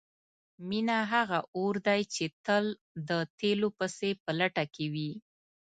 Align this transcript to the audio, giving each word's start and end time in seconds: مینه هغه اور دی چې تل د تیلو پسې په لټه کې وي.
مینه 0.67 0.97
هغه 1.13 1.39
اور 1.57 1.75
دی 1.87 2.01
چې 2.13 2.25
تل 2.45 2.65
د 3.09 3.11
تیلو 3.39 3.69
پسې 3.77 4.09
په 4.23 4.31
لټه 4.39 4.63
کې 4.73 4.85
وي. 4.93 5.11